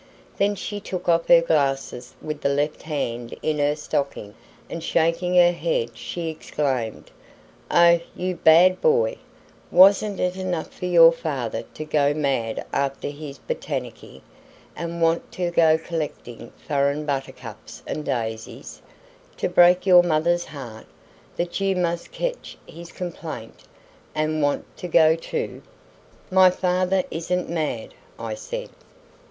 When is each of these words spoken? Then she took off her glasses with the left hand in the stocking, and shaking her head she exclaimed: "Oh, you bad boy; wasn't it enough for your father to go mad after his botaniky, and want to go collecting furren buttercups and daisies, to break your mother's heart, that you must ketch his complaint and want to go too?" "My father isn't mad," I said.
Then 0.37 0.55
she 0.55 0.79
took 0.79 1.07
off 1.07 1.27
her 1.27 1.41
glasses 1.43 2.15
with 2.23 2.41
the 2.41 2.49
left 2.49 2.81
hand 2.81 3.35
in 3.43 3.57
the 3.57 3.75
stocking, 3.75 4.33
and 4.67 4.83
shaking 4.83 5.35
her 5.35 5.51
head 5.51 5.95
she 5.95 6.27
exclaimed: 6.27 7.11
"Oh, 7.69 7.99
you 8.15 8.35
bad 8.37 8.81
boy; 8.81 9.17
wasn't 9.69 10.19
it 10.19 10.37
enough 10.37 10.73
for 10.73 10.87
your 10.87 11.11
father 11.11 11.63
to 11.75 11.85
go 11.85 12.15
mad 12.15 12.65
after 12.73 13.09
his 13.09 13.37
botaniky, 13.37 14.23
and 14.75 15.03
want 15.03 15.31
to 15.33 15.51
go 15.51 15.77
collecting 15.77 16.51
furren 16.67 17.05
buttercups 17.05 17.83
and 17.85 18.03
daisies, 18.03 18.81
to 19.37 19.47
break 19.47 19.85
your 19.85 20.01
mother's 20.01 20.45
heart, 20.45 20.87
that 21.37 21.59
you 21.61 21.75
must 21.75 22.11
ketch 22.11 22.57
his 22.65 22.91
complaint 22.91 23.65
and 24.15 24.41
want 24.41 24.65
to 24.77 24.87
go 24.87 25.15
too?" 25.15 25.61
"My 26.31 26.49
father 26.49 27.03
isn't 27.11 27.47
mad," 27.51 27.93
I 28.17 28.33
said. 28.33 28.69